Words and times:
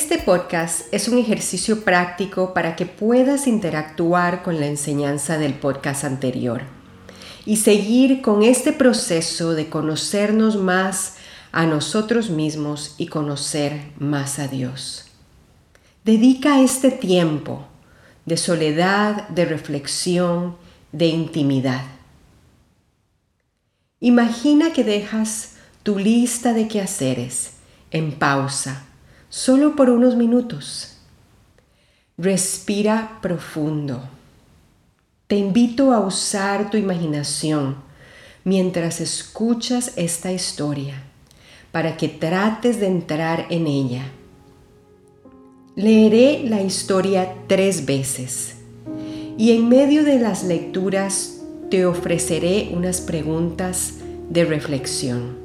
Este 0.00 0.16
podcast 0.16 0.86
es 0.94 1.08
un 1.08 1.18
ejercicio 1.18 1.84
práctico 1.84 2.54
para 2.54 2.74
que 2.74 2.86
puedas 2.86 3.46
interactuar 3.46 4.42
con 4.42 4.58
la 4.58 4.66
enseñanza 4.66 5.36
del 5.36 5.52
podcast 5.52 6.04
anterior 6.04 6.62
y 7.44 7.58
seguir 7.58 8.22
con 8.22 8.42
este 8.42 8.72
proceso 8.72 9.52
de 9.52 9.68
conocernos 9.68 10.56
más 10.56 11.16
a 11.52 11.66
nosotros 11.66 12.30
mismos 12.30 12.94
y 12.96 13.08
conocer 13.08 13.92
más 13.98 14.38
a 14.38 14.48
Dios. 14.48 15.04
Dedica 16.02 16.62
este 16.62 16.90
tiempo 16.90 17.66
de 18.24 18.38
soledad, 18.38 19.28
de 19.28 19.44
reflexión, 19.44 20.56
de 20.92 21.08
intimidad. 21.08 21.84
Imagina 24.00 24.72
que 24.72 24.82
dejas 24.82 25.56
tu 25.82 25.98
lista 25.98 26.54
de 26.54 26.68
quehaceres 26.68 27.50
en 27.90 28.12
pausa 28.12 28.86
solo 29.30 29.76
por 29.76 29.88
unos 29.88 30.16
minutos. 30.16 30.96
Respira 32.18 33.18
profundo. 33.22 34.02
Te 35.26 35.36
invito 35.36 35.92
a 35.92 36.00
usar 36.00 36.68
tu 36.70 36.76
imaginación 36.76 37.76
mientras 38.44 39.00
escuchas 39.00 39.92
esta 39.96 40.32
historia 40.32 41.04
para 41.72 41.96
que 41.96 42.08
trates 42.08 42.80
de 42.80 42.88
entrar 42.88 43.46
en 43.48 43.66
ella. 43.66 44.02
Leeré 45.76 46.42
la 46.44 46.60
historia 46.60 47.32
tres 47.46 47.86
veces 47.86 48.56
y 49.38 49.52
en 49.52 49.68
medio 49.68 50.04
de 50.04 50.18
las 50.18 50.42
lecturas 50.42 51.40
te 51.70 51.86
ofreceré 51.86 52.72
unas 52.74 53.00
preguntas 53.00 53.94
de 54.28 54.44
reflexión. 54.44 55.38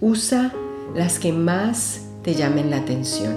Usa 0.00 0.52
las 0.94 1.18
que 1.18 1.32
más 1.32 2.05
te 2.26 2.34
llamen 2.34 2.70
la 2.70 2.78
atención. 2.78 3.32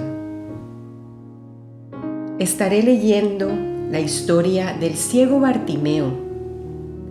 Estaré 2.40 2.82
leyendo 2.82 3.48
la 3.88 4.00
historia 4.00 4.76
del 4.80 4.96
ciego 4.96 5.38
Bartimeo, 5.38 6.12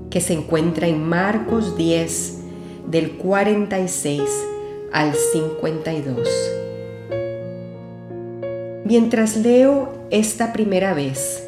que 0.09 0.19
se 0.19 0.33
encuentra 0.33 0.87
en 0.87 1.07
Marcos 1.07 1.77
10, 1.77 2.39
del 2.85 3.13
46 3.13 4.21
al 4.91 5.13
52. 5.15 6.27
Mientras 8.83 9.37
leo 9.37 10.05
esta 10.09 10.51
primera 10.51 10.93
vez, 10.93 11.47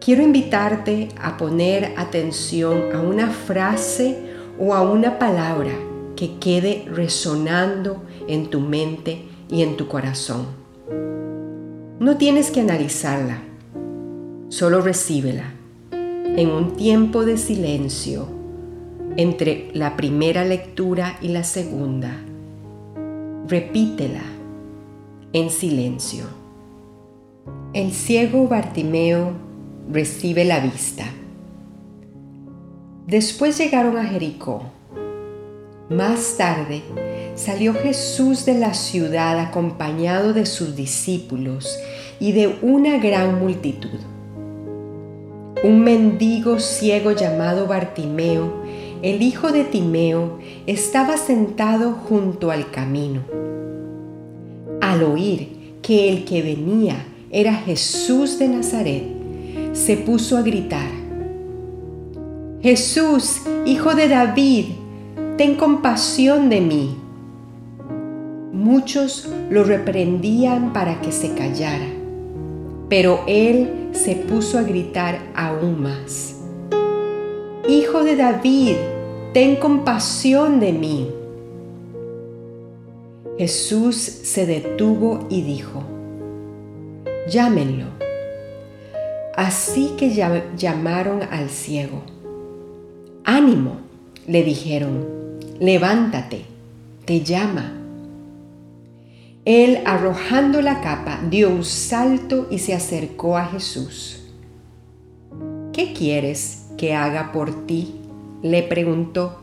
quiero 0.00 0.22
invitarte 0.22 1.08
a 1.22 1.36
poner 1.36 1.92
atención 1.96 2.92
a 2.92 3.00
una 3.00 3.30
frase 3.30 4.18
o 4.58 4.74
a 4.74 4.82
una 4.82 5.20
palabra 5.20 5.70
que 6.16 6.36
quede 6.40 6.84
resonando 6.88 8.02
en 8.30 8.46
tu 8.46 8.60
mente 8.60 9.22
y 9.48 9.62
en 9.62 9.76
tu 9.76 9.88
corazón. 9.88 10.46
No 11.98 12.16
tienes 12.16 12.50
que 12.50 12.60
analizarla, 12.60 13.42
solo 14.48 14.80
recíbela 14.80 15.52
en 15.92 16.50
un 16.50 16.76
tiempo 16.76 17.24
de 17.24 17.36
silencio 17.36 18.26
entre 19.16 19.70
la 19.74 19.96
primera 19.96 20.44
lectura 20.44 21.18
y 21.20 21.28
la 21.28 21.44
segunda. 21.44 22.16
Repítela 23.48 24.22
en 25.32 25.50
silencio. 25.50 26.24
El 27.72 27.92
ciego 27.92 28.48
Bartimeo 28.48 29.32
recibe 29.90 30.44
la 30.44 30.60
vista. 30.60 31.04
Después 33.06 33.58
llegaron 33.58 33.96
a 33.96 34.04
Jericó. 34.04 34.62
Más 35.88 36.36
tarde, 36.36 36.82
salió 37.40 37.72
Jesús 37.72 38.44
de 38.44 38.54
la 38.54 38.74
ciudad 38.74 39.38
acompañado 39.38 40.34
de 40.34 40.44
sus 40.44 40.76
discípulos 40.76 41.78
y 42.20 42.32
de 42.32 42.58
una 42.60 42.98
gran 42.98 43.40
multitud. 43.40 43.98
Un 45.64 45.80
mendigo 45.80 46.60
ciego 46.60 47.12
llamado 47.12 47.66
Bartimeo, 47.66 48.62
el 49.00 49.22
hijo 49.22 49.52
de 49.52 49.64
Timeo, 49.64 50.38
estaba 50.66 51.16
sentado 51.16 51.92
junto 51.92 52.50
al 52.50 52.70
camino. 52.70 53.22
Al 54.82 55.02
oír 55.02 55.78
que 55.80 56.10
el 56.10 56.26
que 56.26 56.42
venía 56.42 57.06
era 57.30 57.54
Jesús 57.54 58.38
de 58.38 58.48
Nazaret, 58.48 59.04
se 59.72 59.96
puso 59.96 60.36
a 60.36 60.42
gritar, 60.42 60.90
Jesús, 62.62 63.40
hijo 63.64 63.94
de 63.94 64.08
David, 64.08 64.66
ten 65.38 65.54
compasión 65.54 66.50
de 66.50 66.60
mí. 66.60 66.99
Muchos 68.60 69.26
lo 69.48 69.64
reprendían 69.64 70.74
para 70.74 71.00
que 71.00 71.12
se 71.12 71.32
callara, 71.32 71.88
pero 72.90 73.24
él 73.26 73.88
se 73.92 74.16
puso 74.16 74.58
a 74.58 74.62
gritar 74.64 75.18
aún 75.34 75.82
más. 75.82 76.36
Hijo 77.66 78.04
de 78.04 78.16
David, 78.16 78.76
ten 79.32 79.56
compasión 79.56 80.60
de 80.60 80.72
mí. 80.74 81.10
Jesús 83.38 83.96
se 83.96 84.44
detuvo 84.44 85.26
y 85.30 85.40
dijo, 85.40 85.82
llámenlo. 87.30 87.86
Así 89.38 89.92
que 89.96 90.10
llamaron 90.54 91.22
al 91.22 91.48
ciego. 91.48 92.02
Ánimo, 93.24 93.78
le 94.26 94.42
dijeron, 94.42 95.06
levántate, 95.58 96.42
te 97.06 97.22
llama. 97.22 97.79
Él, 99.44 99.80
arrojando 99.86 100.60
la 100.60 100.80
capa, 100.80 101.20
dio 101.30 101.48
un 101.48 101.64
salto 101.64 102.46
y 102.50 102.58
se 102.58 102.74
acercó 102.74 103.38
a 103.38 103.46
Jesús. 103.46 104.20
¿Qué 105.72 105.92
quieres 105.92 106.66
que 106.76 106.94
haga 106.94 107.32
por 107.32 107.66
ti? 107.66 107.94
le 108.42 108.62
preguntó. 108.62 109.40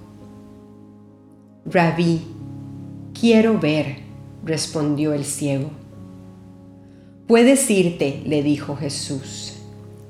Rabí, 1.66 2.22
quiero 3.20 3.60
ver, 3.60 3.98
respondió 4.44 5.14
el 5.14 5.26
ciego. 5.26 5.70
Puedes 7.28 7.70
irte, 7.70 8.24
le 8.26 8.42
dijo 8.42 8.76
Jesús, 8.76 9.58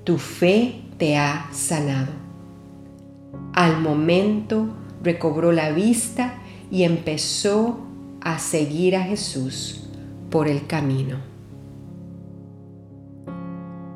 tu 0.03 0.17
fe 0.17 0.81
te 0.97 1.17
ha 1.17 1.49
sanado. 1.51 2.11
Al 3.53 3.81
momento 3.81 4.67
recobró 5.01 5.51
la 5.51 5.71
vista 5.71 6.35
y 6.69 6.83
empezó 6.83 7.86
a 8.27 8.39
seguir 8.39 8.97
a 8.97 9.03
Jesús 9.03 9.87
por 10.29 10.49
el 10.49 10.67
camino. 10.67 11.15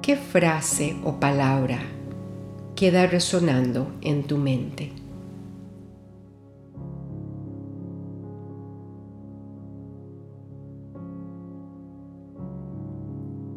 ¿Qué 0.01 0.15
frase 0.15 0.95
o 1.03 1.19
palabra 1.19 1.79
queda 2.73 3.07
resonando 3.07 3.91
en 3.99 4.23
tu 4.23 4.37
mente? 4.37 4.93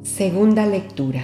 Segunda 0.03 0.67
lectura. 0.67 1.23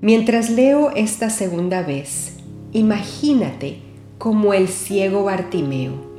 Mientras 0.00 0.48
leo 0.48 0.90
esta 0.92 1.28
segunda 1.28 1.82
vez, 1.82 2.38
imagínate 2.72 3.82
como 4.16 4.54
el 4.54 4.68
ciego 4.68 5.24
Bartimeo 5.24 6.09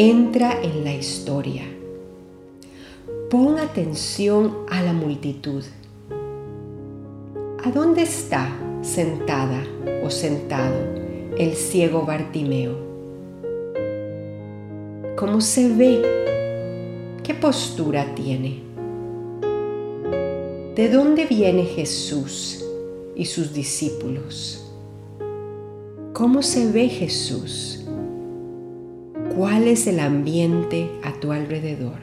entra 0.00 0.62
en 0.62 0.84
la 0.84 0.94
historia. 0.94 1.64
Pon 3.28 3.58
atención 3.58 4.58
a 4.70 4.80
la 4.80 4.92
multitud. 4.92 5.64
¿A 7.64 7.70
dónde 7.72 8.02
está 8.02 8.48
sentada 8.80 9.60
o 10.04 10.08
sentado 10.08 10.76
el 11.36 11.56
ciego 11.56 12.06
Bartimeo? 12.06 12.76
¿Cómo 15.16 15.40
se 15.40 15.68
ve? 15.68 16.00
¿Qué 17.24 17.34
postura 17.34 18.14
tiene? 18.14 18.62
¿De 20.76 20.88
dónde 20.90 21.26
viene 21.26 21.64
Jesús 21.64 22.64
y 23.16 23.24
sus 23.24 23.52
discípulos? 23.52 24.64
¿Cómo 26.12 26.44
se 26.44 26.70
ve 26.70 26.88
Jesús? 26.88 27.77
¿Cuál 29.38 29.68
es 29.68 29.86
el 29.86 30.00
ambiente 30.00 30.90
a 31.04 31.12
tu 31.12 31.30
alrededor? 31.30 32.00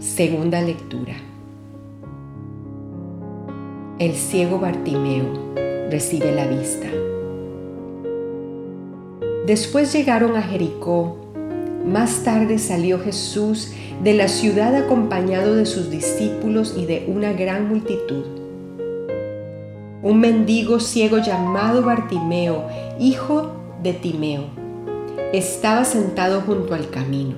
Segunda 0.00 0.62
lectura. 0.62 1.12
El 3.98 4.14
ciego 4.14 4.60
Bartimeo 4.60 5.26
recibe 5.90 6.34
la 6.34 6.46
vista. 6.46 6.86
Después 9.46 9.92
llegaron 9.92 10.36
a 10.36 10.42
Jericó. 10.42 11.18
Más 11.84 12.24
tarde 12.24 12.58
salió 12.58 13.00
Jesús 13.00 13.74
de 14.02 14.14
la 14.14 14.28
ciudad 14.28 14.74
acompañado 14.74 15.54
de 15.54 15.66
sus 15.66 15.90
discípulos 15.90 16.74
y 16.78 16.86
de 16.86 17.04
una 17.14 17.34
gran 17.34 17.68
multitud. 17.68 18.24
Un 20.02 20.18
mendigo 20.18 20.80
ciego 20.80 21.18
llamado 21.18 21.82
Bartimeo, 21.82 22.64
hijo 22.98 23.57
de 23.82 23.92
Timeo, 23.92 24.44
estaba 25.32 25.84
sentado 25.84 26.40
junto 26.42 26.74
al 26.74 26.90
camino. 26.90 27.34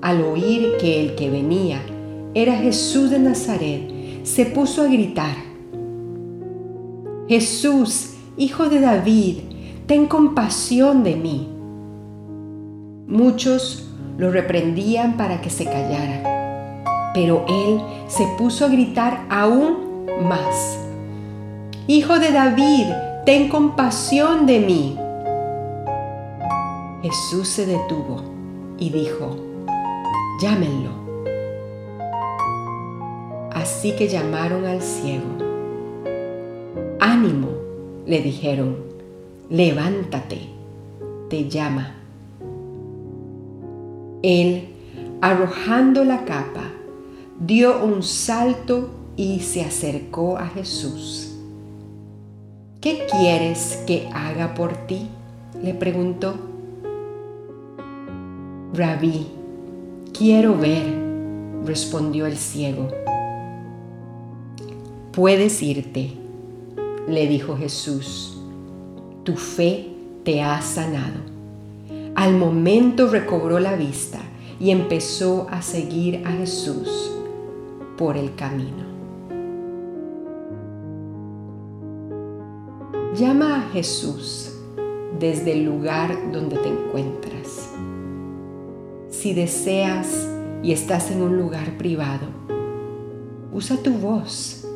Al 0.00 0.22
oír 0.22 0.76
que 0.80 1.00
el 1.00 1.14
que 1.14 1.30
venía 1.30 1.80
era 2.34 2.56
Jesús 2.56 3.10
de 3.10 3.18
Nazaret, 3.18 4.24
se 4.24 4.46
puso 4.46 4.82
a 4.82 4.86
gritar, 4.86 5.52
Jesús, 7.28 8.10
hijo 8.36 8.68
de 8.68 8.80
David, 8.80 9.38
ten 9.86 10.06
compasión 10.06 11.02
de 11.02 11.16
mí. 11.16 11.48
Muchos 13.06 13.88
lo 14.18 14.30
reprendían 14.30 15.16
para 15.16 15.40
que 15.40 15.48
se 15.48 15.64
callara, 15.64 17.12
pero 17.14 17.46
él 17.48 17.80
se 18.08 18.26
puso 18.36 18.66
a 18.66 18.68
gritar 18.68 19.24
aún 19.30 20.06
más. 20.28 20.78
Hijo 21.86 22.18
de 22.18 22.32
David, 22.32 22.86
ten 23.24 23.48
compasión 23.48 24.44
de 24.44 24.60
mí. 24.60 24.98
Jesús 27.02 27.48
se 27.48 27.66
detuvo 27.66 28.22
y 28.78 28.90
dijo, 28.90 29.34
llámenlo. 30.40 30.90
Así 33.50 33.96
que 33.96 34.06
llamaron 34.06 34.64
al 34.66 34.80
ciego. 34.80 35.26
Ánimo, 37.00 37.48
le 38.06 38.22
dijeron, 38.22 38.76
levántate, 39.50 40.42
te 41.28 41.48
llama. 41.48 41.96
Él, 44.22 44.68
arrojando 45.20 46.04
la 46.04 46.24
capa, 46.24 46.70
dio 47.40 47.84
un 47.84 48.04
salto 48.04 48.90
y 49.16 49.40
se 49.40 49.62
acercó 49.62 50.38
a 50.38 50.46
Jesús. 50.46 51.34
¿Qué 52.80 53.06
quieres 53.10 53.82
que 53.88 54.08
haga 54.14 54.54
por 54.54 54.86
ti? 54.86 55.08
le 55.60 55.74
preguntó. 55.74 56.51
Rabí, 58.74 59.26
quiero 60.16 60.56
ver, 60.56 60.82
respondió 61.66 62.24
el 62.24 62.38
ciego. 62.38 62.88
Puedes 65.12 65.62
irte, 65.62 66.12
le 67.06 67.26
dijo 67.26 67.54
Jesús. 67.58 68.40
Tu 69.24 69.36
fe 69.36 69.90
te 70.24 70.40
ha 70.40 70.62
sanado. 70.62 71.20
Al 72.14 72.34
momento 72.38 73.08
recobró 73.08 73.58
la 73.58 73.76
vista 73.76 74.20
y 74.58 74.70
empezó 74.70 75.48
a 75.50 75.60
seguir 75.60 76.26
a 76.26 76.30
Jesús 76.30 77.12
por 77.98 78.16
el 78.16 78.34
camino. 78.36 78.84
Llama 83.14 83.56
a 83.56 83.70
Jesús 83.70 84.50
desde 85.20 85.52
el 85.52 85.64
lugar 85.64 86.32
donde 86.32 86.56
te 86.56 86.68
encuentras. 86.68 87.68
Si 89.22 89.34
deseas 89.34 90.28
y 90.64 90.72
estás 90.72 91.12
en 91.12 91.22
un 91.22 91.36
lugar 91.36 91.78
privado, 91.78 92.26
usa 93.52 93.76
tu 93.76 93.92
voz. 93.92 94.66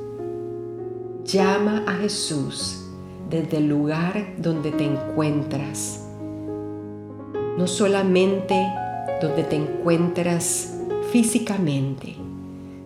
Llama 1.24 1.82
a 1.84 1.94
Jesús 1.94 2.86
desde 3.28 3.56
el 3.56 3.68
lugar 3.68 4.36
donde 4.38 4.70
te 4.70 4.84
encuentras 4.84 6.06
no 7.58 7.66
solamente 7.66 8.54
donde 9.20 9.42
te 9.42 9.56
encuentras 9.56 10.76
físicamente, 11.10 12.14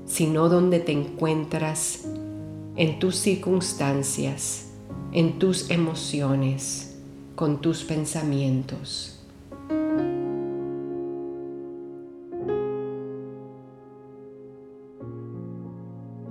sino 0.07 0.49
donde 0.49 0.81
te 0.81 0.93
encuentras 0.93 2.07
en 2.75 2.99
tus 2.99 3.17
circunstancias, 3.17 4.71
en 5.13 5.39
tus 5.39 5.69
emociones, 5.69 6.97
con 7.35 7.61
tus 7.61 7.85
pensamientos. 7.85 9.20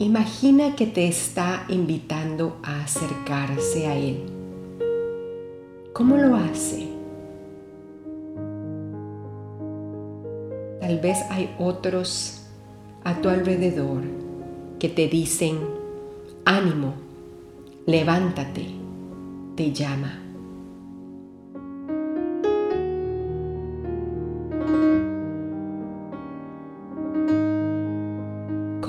Imagina 0.01 0.78
que 0.78 0.88
te 0.88 1.10
está 1.10 1.66
invitando 1.68 2.56
a 2.63 2.84
acercarse 2.84 3.86
a 3.86 3.98
Él. 3.98 4.24
¿Cómo 5.92 6.16
lo 6.16 6.38
hace? 6.38 6.88
Tal 10.80 11.00
vez 11.00 11.18
hay 11.30 11.54
otros 11.60 12.44
a 13.04 13.19
tu 13.19 13.28
alrededor 13.28 14.04
que 14.80 14.88
te 14.88 15.10
dicen, 15.10 15.60
ánimo, 16.46 16.94
levántate, 17.86 18.68
te 19.57 19.74
llama. 19.74 20.29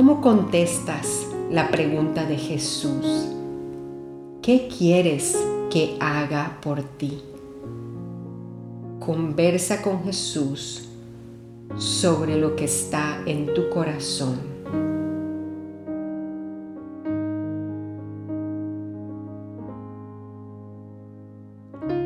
¿Cómo 0.01 0.23
contestas 0.23 1.27
la 1.51 1.71
pregunta 1.71 2.25
de 2.25 2.39
Jesús? 2.39 3.29
¿Qué 4.41 4.67
quieres 4.67 5.39
que 5.69 5.99
haga 6.01 6.59
por 6.63 6.81
ti? 6.81 7.23
Conversa 8.99 9.83
con 9.83 10.03
Jesús 10.05 10.89
sobre 11.77 12.39
lo 12.39 12.57
que 12.57 12.65
está 12.65 13.21
en 13.27 13.53
tu 13.53 13.69
corazón. 13.69 14.39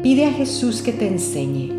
Pide 0.02 0.26
a 0.26 0.32
Jesús 0.32 0.82
que 0.82 0.92
te 0.92 1.06
enseñe 1.06 1.70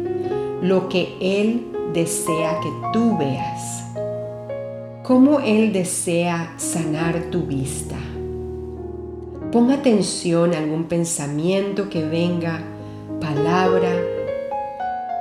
lo 0.61 0.87
que 0.87 1.17
Él 1.19 1.73
desea 1.93 2.61
que 2.61 2.69
tú 2.93 3.17
veas, 3.17 3.94
cómo 5.05 5.39
Él 5.39 5.71
desea 5.71 6.55
sanar 6.57 7.25
tu 7.29 7.43
vista. 7.43 7.95
Pon 9.51 9.69
atención 9.69 10.55
a 10.55 10.57
algún 10.57 10.85
pensamiento 10.85 11.89
que 11.89 12.03
venga, 12.03 12.63
palabra, 13.21 13.91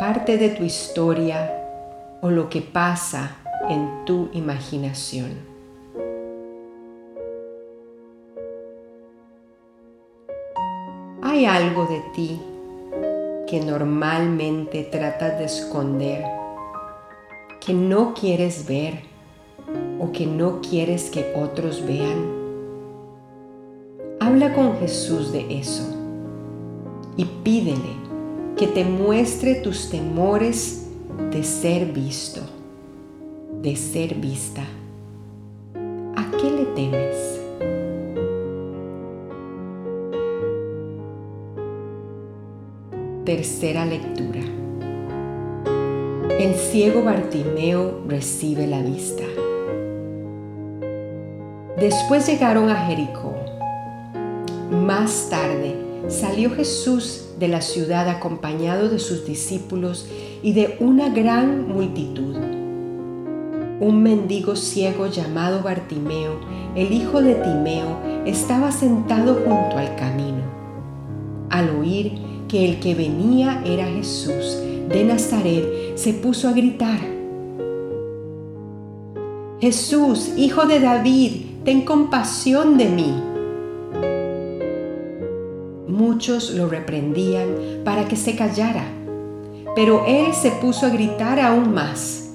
parte 0.00 0.38
de 0.38 0.48
tu 0.48 0.64
historia 0.64 1.62
o 2.22 2.30
lo 2.30 2.48
que 2.48 2.62
pasa 2.62 3.36
en 3.68 4.06
tu 4.06 4.30
imaginación. 4.32 5.32
Hay 11.22 11.44
algo 11.44 11.84
de 11.84 12.02
ti 12.14 12.40
que 13.46 13.60
normalmente 13.60 14.84
tratas 14.84 15.38
de 15.38 15.44
esconder, 15.44 16.24
que 17.60 17.74
no 17.74 18.14
quieres 18.14 18.66
ver 18.66 19.13
o 19.98 20.12
que 20.12 20.26
no 20.26 20.60
quieres 20.60 21.10
que 21.10 21.32
otros 21.36 21.84
vean. 21.86 22.32
Habla 24.20 24.54
con 24.54 24.76
Jesús 24.78 25.32
de 25.32 25.58
eso 25.58 25.84
y 27.16 27.24
pídele 27.24 28.04
que 28.56 28.66
te 28.66 28.84
muestre 28.84 29.56
tus 29.56 29.90
temores 29.90 30.88
de 31.30 31.42
ser 31.42 31.92
visto, 31.92 32.40
de 33.62 33.76
ser 33.76 34.14
vista. 34.14 34.62
¿A 36.16 36.30
qué 36.38 36.50
le 36.50 36.64
temes? 36.66 37.40
Tercera 43.24 43.86
lectura. 43.86 44.40
El 46.38 46.54
ciego 46.54 47.02
Bartimeo 47.02 48.02
recibe 48.06 48.66
la 48.66 48.82
vista. 48.82 49.24
Después 51.84 52.26
llegaron 52.26 52.70
a 52.70 52.86
Jericó. 52.86 53.34
Más 54.70 55.28
tarde 55.28 55.76
salió 56.08 56.48
Jesús 56.48 57.26
de 57.38 57.46
la 57.46 57.60
ciudad 57.60 58.08
acompañado 58.08 58.88
de 58.88 58.98
sus 58.98 59.26
discípulos 59.26 60.08
y 60.42 60.54
de 60.54 60.78
una 60.80 61.10
gran 61.10 61.68
multitud. 61.68 62.36
Un 63.80 64.02
mendigo 64.02 64.56
ciego 64.56 65.08
llamado 65.08 65.62
Bartimeo, 65.62 66.40
el 66.74 66.90
hijo 66.90 67.20
de 67.20 67.34
Timeo, 67.34 67.98
estaba 68.24 68.72
sentado 68.72 69.34
junto 69.44 69.76
al 69.76 69.94
camino. 69.96 70.42
Al 71.50 71.68
oír 71.68 72.14
que 72.48 72.64
el 72.64 72.80
que 72.80 72.94
venía 72.94 73.62
era 73.66 73.84
Jesús 73.88 74.56
de 74.88 75.04
Nazaret, 75.04 75.98
se 75.98 76.14
puso 76.14 76.48
a 76.48 76.52
gritar, 76.52 76.98
Jesús, 79.60 80.32
hijo 80.36 80.66
de 80.66 80.80
David, 80.80 81.53
ten 81.64 81.83
compasión 81.83 82.76
de 82.76 82.88
mí. 82.90 83.14
Muchos 85.88 86.50
lo 86.50 86.68
reprendían 86.68 87.83
para 87.85 88.06
que 88.06 88.16
se 88.16 88.37
callara, 88.37 88.85
pero 89.75 90.04
él 90.06 90.35
se 90.35 90.50
puso 90.50 90.87
a 90.87 90.90
gritar 90.90 91.40
aún 91.40 91.73
más. 91.73 92.33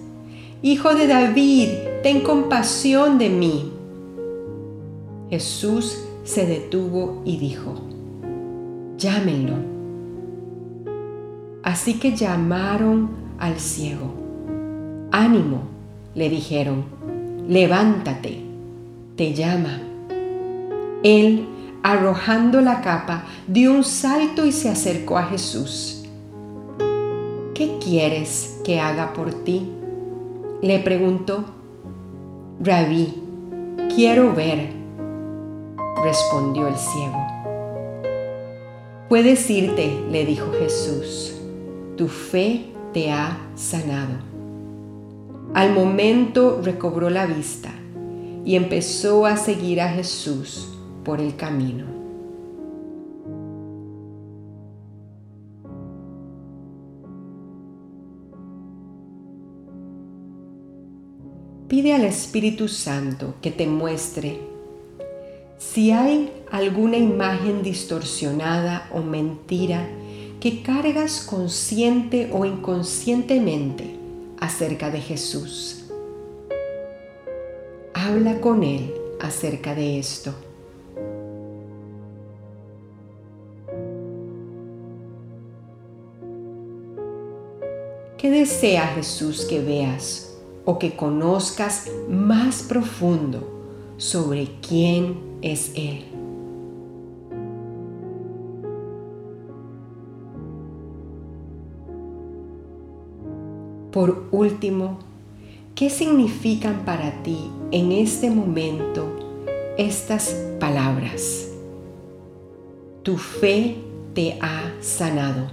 Hijo 0.63 0.95
de 0.95 1.07
David, 1.07 1.69
ten 2.01 2.21
compasión 2.21 3.19
de 3.19 3.29
mí. 3.29 3.71
Jesús 5.29 6.03
se 6.23 6.47
detuvo 6.47 7.21
y 7.23 7.37
dijo, 7.37 7.75
llámenlo. 8.97 9.53
Así 11.61 11.99
que 11.99 12.15
llamaron 12.15 13.09
al 13.37 13.59
ciego. 13.59 14.11
Ánimo, 15.11 15.61
le 16.15 16.29
dijeron, 16.29 16.85
levántate, 17.47 18.48
te 19.19 19.33
llama. 19.33 19.81
Él, 21.03 21.45
arrojando 21.83 22.61
la 22.61 22.79
capa, 22.79 23.25
dio 23.49 23.73
un 23.73 23.83
salto 23.83 24.45
y 24.45 24.53
se 24.53 24.69
acercó 24.69 25.17
a 25.17 25.23
Jesús. 25.23 26.05
¿Qué 27.53 27.77
quieres 27.83 28.61
que 28.63 28.79
haga 28.79 29.11
por 29.11 29.33
ti? 29.43 29.69
Le 30.61 30.79
preguntó. 30.79 31.43
Rabí, 32.61 33.13
quiero 33.93 34.33
ver, 34.33 34.69
respondió 36.01 36.69
el 36.69 36.77
ciego. 36.77 37.27
Puedes 39.09 39.49
irte, 39.49 39.99
le 40.09 40.25
dijo 40.25 40.45
Jesús. 40.57 41.35
Tu 41.97 42.07
fe 42.07 42.67
te 42.93 43.11
ha 43.11 43.37
sanado. 43.55 44.15
Al 45.53 45.73
momento 45.73 46.61
recobró 46.63 47.09
la 47.09 47.25
vista 47.25 47.78
y 48.49 48.55
empezó 48.55 49.27
a 49.27 49.37
seguir 49.37 49.79
a 49.79 49.89
Jesús 49.89 50.69
por 51.05 51.21
el 51.21 51.35
camino. 51.35 51.85
Pide 61.67 61.93
al 61.93 62.05
Espíritu 62.05 62.67
Santo 62.67 63.35
que 63.39 63.51
te 63.51 63.67
muestre 63.67 64.39
si 65.59 65.91
hay 65.91 66.31
alguna 66.51 66.97
imagen 66.97 67.61
distorsionada 67.61 68.89
o 68.91 69.03
mentira 69.03 69.87
que 70.39 70.63
cargas 70.63 71.21
consciente 71.21 72.31
o 72.33 72.45
inconscientemente 72.45 73.95
acerca 74.39 74.89
de 74.89 75.01
Jesús. 75.01 75.78
Habla 78.09 78.41
con 78.41 78.63
Él 78.63 78.91
acerca 79.21 79.75
de 79.75 79.99
esto. 79.99 80.33
¿Qué 88.17 88.31
desea 88.31 88.87
Jesús 88.95 89.45
que 89.45 89.61
veas 89.61 90.35
o 90.65 90.79
que 90.79 90.95
conozcas 90.95 91.91
más 92.09 92.63
profundo 92.63 93.47
sobre 93.97 94.59
quién 94.67 95.19
es 95.43 95.71
Él? 95.75 96.05
Por 103.91 104.23
último, 104.31 105.08
¿qué 105.79 105.89
significan 105.89 106.83
para 106.83 107.23
ti 107.23 107.49
en 107.71 107.93
este 107.93 108.29
momento 108.29 109.15
estas 109.77 110.35
palabras? 110.59 111.53
Tu 113.01 113.15
fe 113.15 113.77
te 114.13 114.37
ha 114.41 114.73
sanado. 114.81 115.47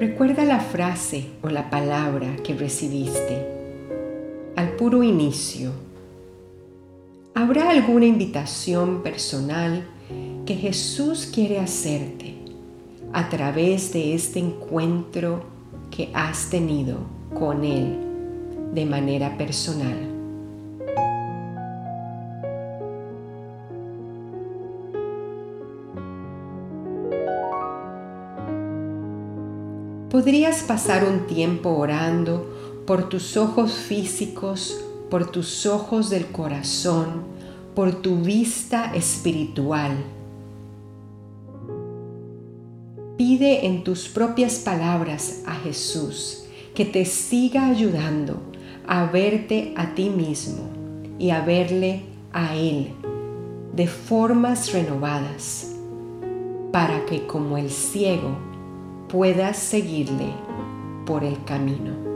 Recuerda 0.00 0.44
la 0.44 0.58
frase 0.58 1.28
o 1.40 1.50
la 1.50 1.70
palabra 1.70 2.34
que 2.42 2.54
recibiste 2.54 3.46
al 4.56 4.70
puro 4.70 5.04
inicio 5.04 5.93
¿Habrá 7.44 7.68
alguna 7.68 8.06
invitación 8.06 9.02
personal 9.02 9.86
que 10.46 10.54
Jesús 10.54 11.26
quiere 11.30 11.60
hacerte 11.60 12.36
a 13.12 13.28
través 13.28 13.92
de 13.92 14.14
este 14.14 14.38
encuentro 14.38 15.42
que 15.90 16.08
has 16.14 16.48
tenido 16.48 17.00
con 17.38 17.62
Él 17.62 17.98
de 18.72 18.86
manera 18.86 19.36
personal? 19.36 20.08
Podrías 30.08 30.62
pasar 30.62 31.04
un 31.04 31.26
tiempo 31.26 31.68
orando 31.68 32.82
por 32.86 33.10
tus 33.10 33.36
ojos 33.36 33.74
físicos 33.74 34.82
por 35.14 35.30
tus 35.30 35.64
ojos 35.66 36.10
del 36.10 36.26
corazón, 36.26 37.33
por 37.74 38.02
tu 38.02 38.16
vista 38.16 38.94
espiritual. 38.94 39.92
Pide 43.16 43.66
en 43.66 43.84
tus 43.84 44.08
propias 44.08 44.58
palabras 44.58 45.42
a 45.46 45.54
Jesús 45.54 46.44
que 46.74 46.84
te 46.84 47.04
siga 47.04 47.68
ayudando 47.68 48.40
a 48.86 49.06
verte 49.06 49.72
a 49.76 49.94
ti 49.94 50.10
mismo 50.10 50.68
y 51.18 51.30
a 51.30 51.40
verle 51.40 52.02
a 52.32 52.56
Él 52.56 52.92
de 53.74 53.88
formas 53.88 54.72
renovadas, 54.72 55.74
para 56.70 57.04
que 57.06 57.26
como 57.26 57.58
el 57.58 57.70
ciego 57.70 58.36
puedas 59.08 59.56
seguirle 59.56 60.28
por 61.06 61.24
el 61.24 61.42
camino. 61.44 62.13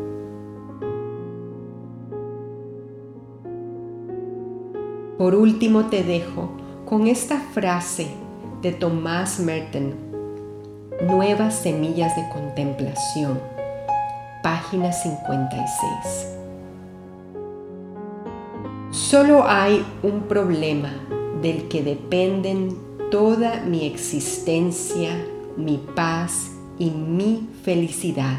Por 5.19 5.35
último 5.35 5.87
te 5.87 6.05
dejo 6.05 6.49
con 6.87 7.09
esta 7.09 7.41
frase 7.41 8.07
de 8.63 8.71
Tomás 8.71 9.41
Merton, 9.41 9.93
Nuevas 11.05 11.57
Semillas 11.57 12.15
de 12.15 12.23
Contemplación, 12.33 13.41
página 14.45 14.93
56. 14.93 16.37
Solo 18.93 19.43
hay 19.45 19.85
un 20.05 20.21
problema 20.29 20.93
del 21.43 21.67
que 21.67 21.83
dependen 21.83 22.79
toda 23.11 23.63
mi 23.63 23.87
existencia, 23.87 25.21
mi 25.57 25.79
paz 25.97 26.53
y 26.79 26.91
mi 26.91 27.49
felicidad. 27.65 28.39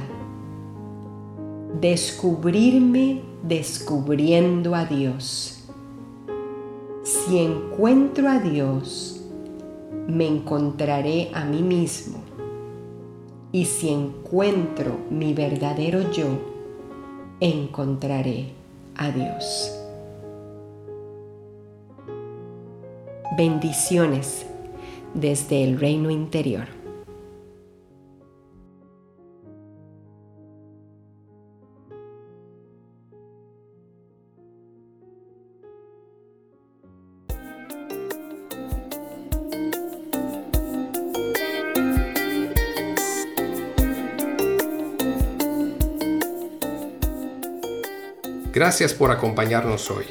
Descubrirme 1.82 3.22
descubriendo 3.44 4.76
a 4.76 4.86
Dios 4.86 5.59
si 7.10 7.40
encuentro 7.40 8.30
a 8.30 8.40
Dios, 8.40 9.20
me 10.08 10.28
encontraré 10.28 11.32
a 11.34 11.44
mí 11.44 11.64
mismo. 11.64 12.20
Y 13.52 13.66
si 13.66 13.90
encuentro 13.90 14.96
mi 15.10 15.34
verdadero 15.34 16.12
yo, 16.12 16.28
encontraré 17.40 18.52
a 18.96 19.10
Dios. 19.10 19.76
Bendiciones 23.36 24.46
desde 25.16 25.64
el 25.64 25.80
reino 25.80 26.12
interior. 26.12 26.79
Gracias 48.70 48.94
por 48.94 49.10
acompañarnos 49.10 49.90
hoy. 49.90 50.06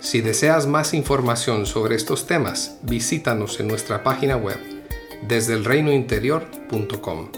Si 0.00 0.20
deseas 0.20 0.68
más 0.68 0.94
información 0.94 1.66
sobre 1.66 1.96
estos 1.96 2.24
temas, 2.24 2.78
visítanos 2.82 3.58
en 3.58 3.66
nuestra 3.66 4.04
página 4.04 4.36
web 4.36 4.58
desde 5.26 5.54
elreinointerior.com. 5.54 7.30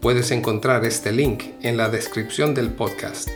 Puedes 0.00 0.32
encontrar 0.32 0.84
este 0.84 1.12
link 1.12 1.44
en 1.62 1.76
la 1.76 1.90
descripción 1.90 2.54
del 2.54 2.70
podcast. 2.72 3.28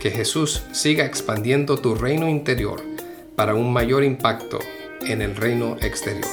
Que 0.00 0.10
Jesús 0.10 0.62
siga 0.72 1.04
expandiendo 1.04 1.76
tu 1.76 1.94
reino 1.94 2.30
interior 2.30 2.80
para 3.36 3.54
un 3.54 3.70
mayor 3.70 4.02
impacto 4.02 4.58
en 5.02 5.20
el 5.20 5.36
reino 5.36 5.76
exterior. 5.82 6.24